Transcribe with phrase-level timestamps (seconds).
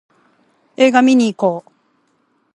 [0.77, 1.71] 映画見にいこう